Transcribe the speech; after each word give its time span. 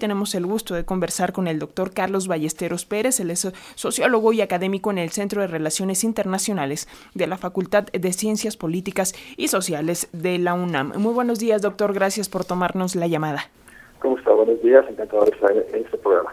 Tenemos 0.00 0.36
el 0.36 0.46
gusto 0.46 0.76
de 0.76 0.84
conversar 0.84 1.32
con 1.32 1.48
el 1.48 1.58
doctor 1.58 1.92
Carlos 1.92 2.28
Ballesteros 2.28 2.84
Pérez, 2.84 3.18
él 3.18 3.32
es 3.32 3.50
sociólogo 3.74 4.32
y 4.32 4.40
académico 4.40 4.92
en 4.92 4.98
el 4.98 5.10
Centro 5.10 5.40
de 5.40 5.48
Relaciones 5.48 6.04
Internacionales 6.04 6.86
de 7.16 7.26
la 7.26 7.36
Facultad 7.36 7.86
de 7.86 8.12
Ciencias 8.12 8.56
Políticas 8.56 9.12
y 9.36 9.48
Sociales 9.48 10.08
de 10.12 10.38
la 10.38 10.54
UNAM. 10.54 10.92
Muy 10.98 11.12
buenos 11.14 11.40
días, 11.40 11.62
doctor, 11.62 11.92
gracias 11.92 12.28
por 12.28 12.44
tomarnos 12.44 12.94
la 12.94 13.08
llamada. 13.08 13.50
¿Cómo 13.98 14.16
está? 14.16 14.30
Buenos 14.30 14.62
días, 14.62 14.84
encantado 14.88 15.24
de 15.24 15.32
estar 15.32 15.50
en 15.50 15.84
este 15.84 15.98
programa. 15.98 16.32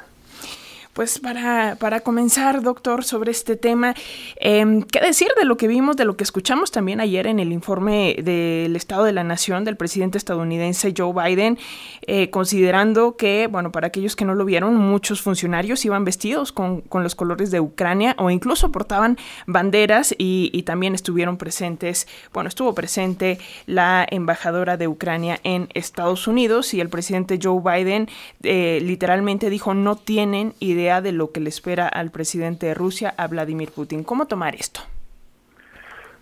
Pues 0.96 1.20
para, 1.20 1.75
para 1.77 2.00
comenzar, 2.00 2.61
doctor, 2.61 3.04
sobre 3.04 3.30
este 3.30 3.57
tema, 3.57 3.93
em, 4.38 4.82
¿qué 4.82 5.02
decir 5.02 5.28
de 5.38 5.43
lo 5.43 5.57
que 5.57 5.68
vimos, 5.68 5.98
de 5.98 6.05
lo 6.05 6.16
que 6.16 6.23
escuchamos 6.23 6.71
también 6.71 7.02
ayer 7.02 7.28
en 7.28 7.41
el 7.41 7.52
informe 7.52 8.16
del 8.23 8.73
Estado 8.78 9.04
de 9.04 9.11
la 9.11 9.25
Nación 9.25 9.66
del 9.66 9.75
presidente 9.75 10.18
estadounidense 10.18 10.93
Joe 10.97 11.11
Biden, 11.11 11.60
eh, 12.07 12.29
considerando 12.29 13.18
que, 13.18 13.47
bueno, 13.47 13.73
para 13.73 13.88
aquellos 13.88 14.16
que 14.16 14.23
no 14.23 14.36
lo 14.36 14.46
vieron, 14.46 14.78
muchos 14.78 15.21
funcionarios 15.21 15.83
iban 15.83 16.05
vestidos 16.05 16.54
con, 16.54 16.79
con 16.79 17.04
los 17.04 17.14
colores 17.14 17.52
de 17.52 17.60
Ucrania 17.60 18.16
o 18.18 18.30
incluso 18.30 18.71
portaban 18.71 19.18
banderas 19.47 20.16
y, 20.18 20.64
también 20.66 20.96
estuvieron 20.96 21.36
presentes, 21.36 22.07
bueno, 22.33 22.47
estuvo 22.47 22.74
presente 22.74 23.38
la 23.66 24.07
embajadora 24.10 24.77
de 24.77 24.88
Ucrania 24.88 25.41
en 25.43 25.68
Estados 25.74 26.25
Unidos 26.27 26.74
y 26.74 26.80
el 26.80 26.88
presidente 26.88 27.38
Joe 27.43 27.61
Biden 27.61 28.07
eh, 28.43 28.80
literalmente 28.82 29.50
dijo 29.50 29.74
no 29.74 29.97
tienen 29.97 30.54
idea 30.60 30.85
de 30.86 31.12
lo 31.12 31.32
que 31.32 31.39
le 31.39 31.50
espera 31.50 31.88
al 31.88 32.12
presidente 32.12 32.67
de 32.67 32.73
Rusia, 32.73 33.14
a 33.17 33.28
Vladimir 33.28 33.72
Putin. 33.72 34.03
¿Cómo 34.03 34.28
tomar 34.28 34.56
esto? 34.56 34.81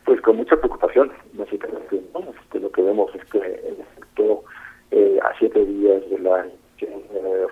Pues 0.05 0.21
con 0.21 0.37
mucha 0.37 0.55
preocupación, 0.55 1.11
básicamente. 1.33 2.01
Este, 2.53 2.59
lo 2.59 2.71
que 2.71 2.81
vemos 2.81 3.13
es 3.15 3.25
que, 3.25 3.39
en 3.39 3.81
efecto, 3.81 4.43
eh, 4.91 5.19
a 5.21 5.37
siete 5.37 5.65
días 5.65 6.07
de 6.09 6.19
la 6.19 6.45
eh, 6.81 7.47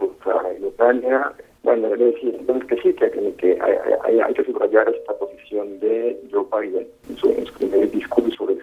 en 0.55 0.65
Ucrania, 0.65 1.33
bueno, 1.63 1.95
le 1.95 2.15
entonces 2.21 2.67
que 2.67 2.75
sí, 2.81 2.93
que, 2.93 3.09
que 3.37 3.59
hay, 3.61 4.33
que 4.33 4.43
subrayar 4.43 4.89
esta 4.89 5.13
posición 5.17 5.79
de 5.79 6.19
Joe 6.31 6.45
Biden 6.51 6.87
en 7.09 7.17
su, 7.17 7.53
primer 7.57 7.91
discurso 7.91 8.45
de 8.47 8.55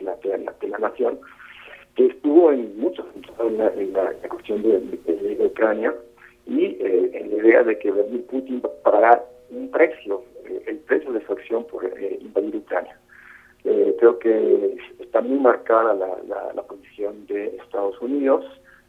la, 0.00 0.16
de 0.16 0.38
la, 0.38 0.52
de 0.60 0.68
la 0.68 0.78
nación, 0.78 1.18
que 1.96 2.06
estuvo 2.06 2.52
en 2.52 2.78
muchos 2.78 3.06
en 3.40 3.58
la, 3.58 3.68
en 3.74 3.92
la, 3.92 4.12
cuestión 4.28 4.62
de 4.62 5.46
Ucrania, 5.46 5.94
y 6.46 6.64
eh, 6.64 7.10
en 7.14 7.30
la 7.30 7.36
idea 7.36 7.62
de 7.62 7.78
que 7.78 7.90
Vladimir 7.90 8.26
Putin 8.26 8.62
pagará 8.82 9.24
un 9.50 9.70
precio, 9.70 10.22
eh, 10.46 10.62
el 10.66 10.78
precio 10.78 11.12
de 11.12 11.24
su 11.24 11.32
acción 11.32 11.64
por 11.66 11.84
eh, 11.84 12.18
invadir 12.20 12.56
Ucrania. 12.56 12.96
creo 13.62 14.18
que 14.18 14.76
está 14.98 15.20
muy 15.20 15.38
marcada 15.38 15.94
la, 15.94 16.52
la, 16.54 16.62
posición 16.62 17.26
de 17.26 17.56
Estados 17.62 18.00
Unidos, 18.00 18.44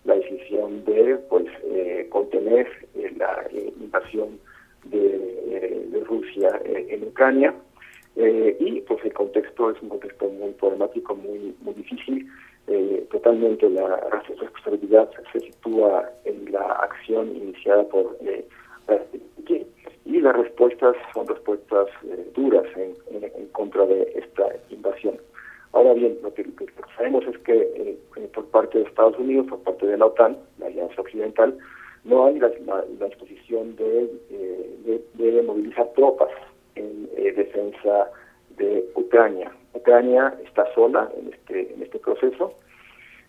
la 0.06 0.16
decisión 0.16 0.86
de 0.86 1.18
pues 1.30 1.46
contener 2.10 2.68
la 3.18 3.46
invasión 3.80 4.40
de, 4.86 6.04
Rusia 6.06 6.50
en 6.66 7.04
Ucrania. 7.04 7.54
y 8.16 8.82
pues 8.82 9.04
el 9.06 9.14
contexto 9.14 9.72
es 9.72 9.82
un 9.82 9.90
contexto 9.90 10.28
muy 10.30 10.52
problemático, 10.52 11.16
muy, 11.16 11.56
muy 11.62 11.74
difícil. 11.74 12.28
totalmente 13.10 13.70
la 13.70 13.88
responsabilidad 14.40 15.10
se 15.32 15.40
sitúa 15.40 16.10
la 16.52 16.62
acción 16.74 17.36
iniciada 17.36 17.84
por 17.84 18.18
eh, 18.22 18.46
y 20.06 20.20
las 20.20 20.36
respuestas 20.36 20.96
son 21.14 21.28
respuestas 21.28 21.88
eh, 22.04 22.28
duras 22.36 22.66
en, 22.76 22.96
en, 23.12 23.48
contra 23.48 23.86
de 23.86 24.12
esta 24.16 24.44
invasión. 24.70 25.18
Ahora 25.74 25.94
bien, 25.94 26.18
lo 26.22 26.34
que, 26.34 26.46
sabemos 26.98 27.24
es 27.28 27.38
que 27.40 27.56
eh, 27.56 28.30
por 28.34 28.46
parte 28.48 28.80
de 28.80 28.86
Estados 28.86 29.18
Unidos, 29.18 29.48
por 29.48 29.60
parte 29.60 29.86
de 29.86 29.98
la 29.98 30.08
OTAN, 30.08 30.38
la 30.60 30.68
Alianza 30.68 31.02
Occidental, 31.02 31.58
no 32.04 32.26
hay 32.26 32.40
la, 32.40 32.52
la, 32.66 33.06
disposición 33.06 33.76
de, 33.76 34.10
de, 34.86 35.02
de, 35.14 35.42
movilizar 35.44 35.88
tropas 35.96 36.32
en 36.76 37.08
defensa 37.36 38.12
de 38.58 38.86
Ucrania. 38.96 39.52
Ucrania 39.74 40.34
está 40.44 40.66
sola 40.74 41.10
en 41.18 41.32
este, 41.32 41.74
en 41.74 41.84
este 41.84 42.00
proceso, 42.00 42.54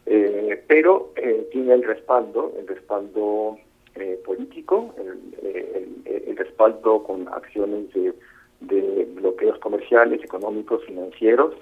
eh, 0.07 0.63
pero 0.67 1.13
eh, 1.17 1.49
tiene 1.53 1.75
el 1.75 1.85
respaldo, 1.85 2.53
el 2.59 2.67
respaldo 2.67 3.57
eh, 3.95 4.21
político, 4.25 4.95
el, 4.99 6.03
el, 6.05 6.37
respaldo 6.37 7.05
con 7.05 7.29
acciones 7.29 7.87
de, 7.93 8.13
bloqueos 9.15 9.59
comerciales, 9.59 10.25
económicos, 10.25 10.85
financieros 10.85 11.55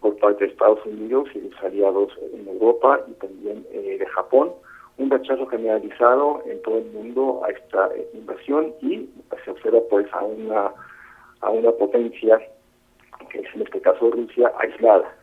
por 0.00 0.16
parte 0.18 0.44
de 0.44 0.50
Estados 0.50 0.84
Unidos 0.86 1.28
y 1.34 1.40
sus 1.40 1.62
aliados 1.62 2.12
en 2.32 2.46
Europa 2.46 3.00
y 3.08 3.12
también 3.14 3.64
de 3.72 4.06
Japón. 4.06 4.52
Un 4.98 5.10
rechazo 5.10 5.46
generalizado 5.46 6.42
en 6.46 6.60
todo 6.62 6.78
el 6.78 6.86
mundo 6.92 7.42
a 7.44 7.50
esta 7.50 7.90
invasión 8.12 8.74
y 8.82 9.08
se 9.44 9.50
observa 9.50 9.80
pues 9.90 10.06
a 10.12 10.22
una, 10.22 10.70
a 11.40 11.50
una 11.50 11.72
potencia, 11.72 12.38
que 13.30 13.40
es 13.40 13.54
en 13.54 13.62
este 13.62 13.80
caso 13.80 14.10
Rusia, 14.10 14.52
aislada, 14.58 15.14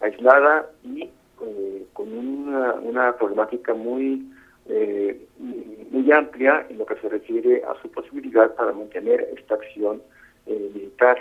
aislada 0.00 0.70
y 0.84 1.10
eh, 1.40 1.86
con 1.92 2.12
una, 2.12 2.74
una, 2.74 3.16
problemática 3.16 3.74
muy 3.74 4.26
eh, 4.68 5.26
muy 5.90 6.10
amplia 6.12 6.66
en 6.68 6.78
lo 6.78 6.86
que 6.86 6.96
se 6.96 7.08
refiere 7.08 7.62
a 7.64 7.80
su 7.80 7.90
posibilidad 7.90 8.54
para 8.54 8.72
mantener 8.72 9.28
esta 9.36 9.54
acción 9.54 10.02
eh, 10.46 10.70
militar 10.74 11.16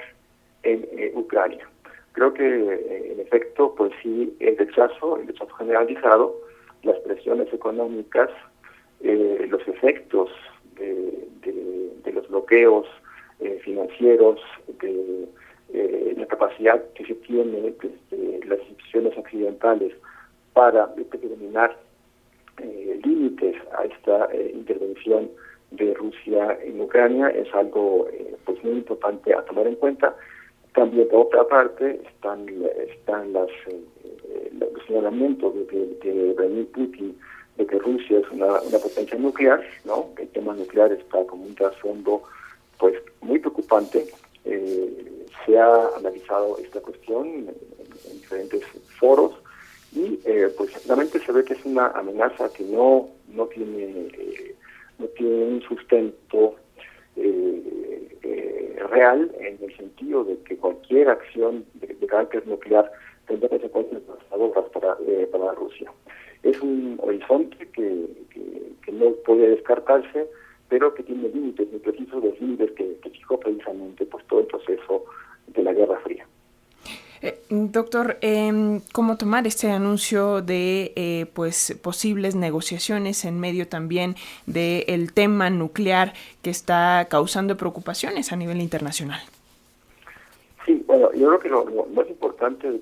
en 0.63 0.85
Ucrania. 1.15 1.69
Creo 2.11 2.33
que 2.33 2.43
en 2.43 3.19
efecto, 3.21 3.73
pues 3.77 3.93
sí, 4.01 4.35
el 4.39 4.57
rechazo, 4.57 5.17
el 5.17 5.27
rechazo 5.27 5.53
generalizado, 5.53 6.35
las 6.83 6.97
presiones 6.99 7.53
económicas, 7.53 8.29
los 9.01 9.65
efectos 9.67 10.29
de, 10.77 11.27
de, 12.03 12.11
los 12.11 12.27
bloqueos 12.27 12.85
financieros, 13.63 14.41
de 14.79 16.26
capacidad 16.47 16.81
que 16.93 17.05
se 17.05 17.15
tiene 17.15 17.73
desde 17.81 18.45
las 18.45 18.59
instituciones 18.59 19.17
occidentales 19.17 19.93
para 20.53 20.87
determinar 20.95 21.75
eh, 22.61 22.99
límites 23.03 23.55
a 23.77 23.85
esta 23.85 24.29
eh, 24.33 24.51
intervención 24.53 25.29
de 25.71 25.93
Rusia 25.93 26.57
en 26.63 26.79
Ucrania 26.79 27.27
es 27.29 27.53
algo 27.53 28.07
eh, 28.11 28.35
pues 28.45 28.63
muy 28.63 28.73
importante 28.73 29.33
a 29.33 29.41
tomar 29.43 29.67
en 29.67 29.75
cuenta. 29.75 30.15
También 30.73 31.07
por 31.09 31.27
otra 31.27 31.47
parte 31.47 32.01
están 32.07 32.47
están 32.89 33.33
las 33.33 33.49
los 34.59 34.85
señalamientos 34.85 35.53
de, 35.55 35.65
de, 35.65 36.13
de 36.13 36.33
Vladimir 36.33 36.67
Putin 36.67 37.17
de 37.57 37.65
que 37.65 37.79
Rusia 37.79 38.19
es 38.19 38.29
una, 38.31 38.61
una 38.61 38.77
potencia 38.77 39.17
nuclear, 39.17 39.63
¿no? 39.85 40.09
El 40.17 40.27
tema 40.29 40.53
nuclear 40.53 40.91
está 40.91 41.25
como 41.25 41.45
un 41.45 41.55
trasfondo 41.55 42.21
pues 42.77 42.95
muy 43.21 43.39
preocupante. 43.39 44.05
Se 45.47 45.57
ha 45.57 45.87
analizado 45.97 46.59
esta 46.59 46.79
cuestión 46.81 47.27
en, 47.27 47.47
en 47.47 48.17
diferentes 48.17 48.63
foros 48.99 49.33
y 49.93 50.19
eh, 50.25 50.53
pues 50.55 50.85
realmente 50.85 51.19
se 51.19 51.31
ve 51.31 51.43
que 51.43 51.53
es 51.53 51.65
una 51.65 51.87
amenaza 51.87 52.51
que 52.53 52.63
no 52.63 53.09
no 53.29 53.47
tiene 53.47 54.07
eh, 54.13 54.55
no 54.99 55.05
tiene 55.07 55.43
un 55.45 55.61
sustento 55.61 56.55
eh, 57.15 58.09
eh, 58.21 58.75
real 58.89 59.31
en 59.39 59.57
el 59.63 59.75
sentido 59.75 60.23
de 60.23 60.37
que 60.43 60.57
cualquier 60.57 61.09
acción 61.09 61.65
de, 61.75 61.87
carácter 62.07 62.45
nuclear 62.47 62.91
tendrá 63.27 63.49
consecuencias 63.49 64.01
devastadoras 64.05 64.65
para 64.69 64.97
eh, 65.07 65.27
para 65.31 65.51
Rusia. 65.53 65.91
Es 66.43 66.61
un 66.61 66.97
horizonte 67.01 67.57
que, 67.57 68.05
que, 68.29 68.71
que, 68.85 68.91
no 68.91 69.11
puede 69.25 69.49
descartarse 69.49 70.27
pero 70.69 70.93
que 70.93 71.03
tiene 71.03 71.29
límites 71.29 71.69
muy 71.71 71.79
precisos 71.79 72.23
los 72.23 72.39
límites 72.39 72.71
que, 72.71 72.97
que 73.01 73.09
fijó 73.09 73.39
precisamente 73.39 74.05
pues 74.05 74.25
todo 74.27 74.41
el 74.41 74.47
proceso 74.47 75.05
de 75.57 75.63
la 75.63 75.73
Guerra 75.73 75.99
Fría 76.03 76.25
eh, 77.21 77.39
doctor, 77.49 78.17
eh, 78.21 78.79
¿cómo 78.93 79.17
tomar 79.17 79.47
este 79.47 79.71
anuncio 79.71 80.41
de 80.41 80.93
eh, 80.95 81.25
pues 81.33 81.77
posibles 81.81 82.35
negociaciones 82.35 83.25
en 83.25 83.39
medio 83.39 83.67
también 83.67 84.15
del 84.45 84.83
el 84.87 85.13
tema 85.13 85.49
nuclear 85.49 86.13
que 86.43 86.51
está 86.51 87.07
causando 87.09 87.57
preocupaciones 87.57 88.31
a 88.31 88.35
nivel 88.35 88.61
internacional? 88.61 89.19
Sí, 90.65 90.83
bueno, 90.85 91.11
yo 91.13 91.27
creo 91.27 91.39
que 91.39 91.49
lo, 91.49 91.65
lo 91.69 91.85
más 91.87 92.07
importante 92.07 92.79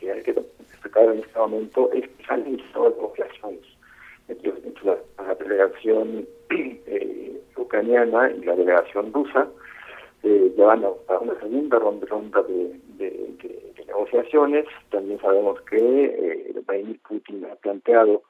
que 0.00 0.12
hay 0.12 0.22
que 0.22 0.32
destacar 0.32 1.04
en 1.12 1.18
este 1.18 1.38
momento 1.38 1.90
es 1.92 2.08
que 2.08 2.24
han 2.28 2.46
iniciado 2.46 2.90
negociaciones 2.90 3.60
entre, 4.28 4.50
entre 4.64 4.84
la, 4.84 4.96
la, 5.26 5.34
delegación 5.34 6.26
eh, 6.50 7.40
ucraniana 7.56 8.30
y 8.30 8.44
la 8.44 8.54
delegación 8.54 9.12
rusa, 9.12 9.48
eh, 10.22 10.52
llevan 10.56 10.84
a, 10.84 10.88
a, 11.12 11.18
una 11.18 11.38
segunda 11.40 11.78
ronda, 11.78 12.42
de, 12.42 12.80
de, 12.98 13.74
negociaciones. 13.86 14.66
También 14.90 15.20
sabemos 15.20 15.60
que 15.62 15.76
eh, 15.76 16.54
Vladimir 16.66 17.00
Putin 17.08 17.46
ha 17.46 17.54
planteado 17.56 18.22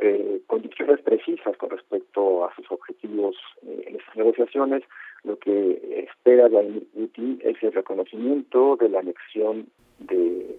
eh, 0.00 0.40
condiciones 0.46 1.00
precisas 1.00 1.56
con 1.56 1.70
respecto 1.70 2.44
a 2.44 2.54
sus 2.54 2.70
objetivos 2.70 3.36
eh, 3.66 3.84
en 3.86 3.96
estas 3.96 4.16
negociaciones. 4.16 4.82
Lo 5.24 5.38
que 5.38 6.06
espera 6.08 6.48
Vladimir 6.48 6.86
Putin 6.94 7.40
es 7.42 7.62
el 7.62 7.72
reconocimiento 7.72 8.76
de 8.76 8.88
la 8.88 9.00
anexión 9.00 9.66
de, 9.98 10.58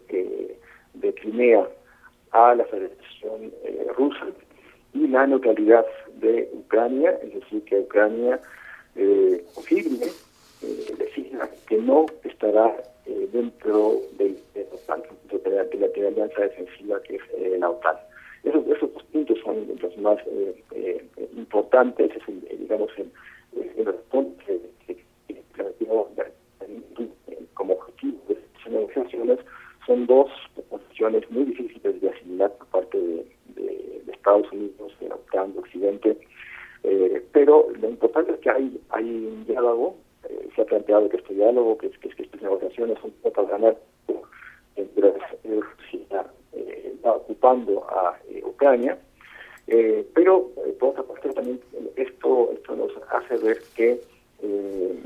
de 0.94 1.14
Crimea 1.14 1.68
a 2.32 2.56
la 2.56 2.66
Federación 2.66 3.52
eh, 3.64 3.88
Rusa 3.98 4.28
y 4.94 5.08
la 5.08 5.26
neutralidad 5.28 5.86
de 6.16 6.50
Ucrania, 6.54 7.12
es 7.24 7.34
decir, 7.34 7.64
que 7.64 7.80
Ucrania 7.80 8.40
eh, 8.96 9.44
confirme, 9.54 10.08
eh, 10.62 11.00
que 11.70 11.78
no 11.78 12.08
estará 12.24 12.76
eh, 13.06 13.30
dentro 13.32 14.02
de, 14.18 14.36
de, 14.54 14.66
de, 14.66 15.50
la, 15.52 15.64
de, 15.64 15.78
la, 15.78 16.08
alianza 16.08 16.42
defensiva 16.42 17.02
que 17.04 17.16
es 17.16 17.22
eh, 17.38 17.58
la 17.60 17.70
OTAN. 17.70 17.96
Esos, 18.44 18.66
esos 18.68 18.94
dos 18.94 19.04
puntos 19.12 19.38
son 19.44 19.68
los 19.82 19.98
más 19.98 20.18
eh, 20.28 21.06
importantes, 21.36 22.12
es 22.16 22.60
digamos, 22.60 22.90
el, 22.98 23.12
el, 23.78 23.96
que, 24.86 24.98
como 27.54 27.74
objetivo 27.74 28.18
de 28.28 28.34
estas 28.34 28.72
negociaciones 28.72 29.40
son 29.86 30.08
dos 30.08 30.32
posiciones 30.70 31.30
muy 31.30 31.46
difíciles 31.46 32.02
de 32.02 32.10
asimilar 32.10 32.52
por 32.54 32.68
parte 32.68 32.98
de, 32.98 33.26
de, 33.56 34.02
de 34.06 34.12
Estados 34.12 34.52
Unidos, 34.52 34.94
de 35.00 35.10
la 35.10 35.16
OTAN, 35.16 35.54
de 35.54 35.60
Occidente, 35.60 36.18
pero 37.32 37.68
lo 37.80 37.90
importante 37.90 38.32
es 38.32 38.40
que 38.40 38.50
hay, 38.50 38.80
hay 38.90 39.04
un 39.04 39.46
diálogo, 39.46 39.96
se 40.60 40.64
ha 40.64 40.66
planteado 40.66 41.08
que 41.08 41.18
este 41.18 41.34
diálogo, 41.34 41.78
que, 41.78 41.90
que, 41.90 42.10
que 42.10 42.24
estas 42.24 42.42
negociaciones 42.42 42.98
son 43.00 43.12
para 43.34 43.48
ganar 43.48 43.78
mientras 44.76 45.16
eh, 45.44 45.60
Rusia 45.62 46.26
eh, 46.54 46.92
está 46.96 47.14
ocupando 47.14 47.86
a 47.90 48.18
eh, 48.30 48.42
Ucrania, 48.44 48.98
eh, 49.68 50.06
pero 50.14 50.52
eh, 50.66 50.76
por 50.78 50.90
otra 50.90 51.04
parte 51.04 51.30
también 51.30 51.62
esto, 51.96 52.52
esto 52.54 52.76
nos 52.76 52.92
hace 53.10 53.38
ver 53.38 53.62
que 53.76 54.02
eh, 54.42 55.00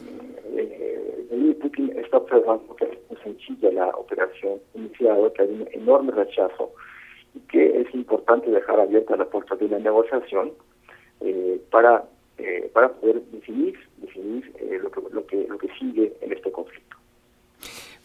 eh, 0.57 1.57
Putin 1.61 1.97
está 1.97 2.17
observando 2.17 2.75
que 2.75 2.85
es 2.85 2.97
muy 3.09 3.19
sencilla 3.21 3.71
la 3.71 3.87
operación 3.89 4.59
iniciada, 4.73 5.31
que 5.33 5.43
hay 5.43 5.49
un 5.49 5.67
enorme 5.71 6.11
rechazo 6.11 6.71
y 7.35 7.39
que 7.41 7.81
es 7.81 7.93
importante 7.93 8.49
dejar 8.49 8.79
abierta 8.79 9.15
la 9.15 9.25
puerta 9.25 9.55
de 9.55 9.69
la 9.69 9.79
negociación 9.79 10.51
eh, 11.21 11.61
para 11.71 12.03
eh, 12.37 12.69
para 12.73 12.91
poder 12.93 13.21
definir 13.31 13.77
definir 13.97 14.51
eh, 14.59 14.79
lo 14.81 14.91
que 14.91 15.01
lo 15.11 15.25
que 15.25 15.47
lo 15.47 15.57
que 15.57 15.67
sigue 15.79 16.13
en 16.21 16.33
este 16.33 16.51
conflicto. 16.51 16.97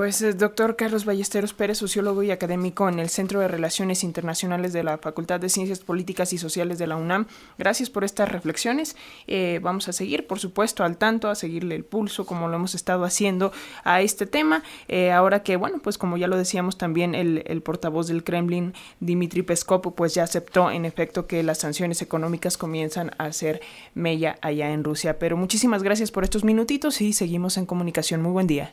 Pues 0.00 0.38
doctor 0.38 0.76
Carlos 0.76 1.04
Ballesteros 1.04 1.52
Pérez, 1.52 1.76
sociólogo 1.76 2.22
y 2.22 2.30
académico 2.30 2.88
en 2.88 2.98
el 2.98 3.10
Centro 3.10 3.40
de 3.40 3.48
Relaciones 3.48 4.02
Internacionales 4.02 4.72
de 4.72 4.82
la 4.82 4.96
Facultad 4.96 5.40
de 5.40 5.50
Ciencias 5.50 5.80
Políticas 5.80 6.32
y 6.32 6.38
Sociales 6.38 6.78
de 6.78 6.86
la 6.86 6.96
UNAM, 6.96 7.26
gracias 7.58 7.90
por 7.90 8.02
estas 8.02 8.30
reflexiones. 8.30 8.96
Eh, 9.26 9.60
vamos 9.62 9.90
a 9.90 9.92
seguir, 9.92 10.26
por 10.26 10.38
supuesto, 10.38 10.84
al 10.84 10.96
tanto, 10.96 11.28
a 11.28 11.34
seguirle 11.34 11.74
el 11.74 11.84
pulso, 11.84 12.24
como 12.24 12.48
lo 12.48 12.56
hemos 12.56 12.74
estado 12.74 13.04
haciendo 13.04 13.52
a 13.84 14.00
este 14.00 14.24
tema. 14.24 14.62
Eh, 14.88 15.12
ahora 15.12 15.42
que, 15.42 15.56
bueno, 15.56 15.80
pues 15.82 15.98
como 15.98 16.16
ya 16.16 16.28
lo 16.28 16.38
decíamos 16.38 16.78
también, 16.78 17.14
el, 17.14 17.60
portavoz 17.60 18.08
del 18.08 18.24
Kremlin, 18.24 18.72
Dmitry 19.00 19.42
Peskov, 19.42 19.94
pues 19.94 20.14
ya 20.14 20.22
aceptó 20.22 20.70
en 20.70 20.86
efecto 20.86 21.26
que 21.26 21.42
las 21.42 21.58
sanciones 21.58 22.00
económicas 22.00 22.56
comienzan 22.56 23.10
a 23.18 23.24
hacer 23.24 23.60
mella 23.92 24.38
allá 24.40 24.70
en 24.70 24.82
Rusia. 24.82 25.18
Pero 25.18 25.36
muchísimas 25.36 25.82
gracias 25.82 26.10
por 26.10 26.24
estos 26.24 26.42
minutitos 26.42 27.02
y 27.02 27.12
seguimos 27.12 27.58
en 27.58 27.66
comunicación. 27.66 28.22
Muy 28.22 28.32
buen 28.32 28.46
día. 28.46 28.72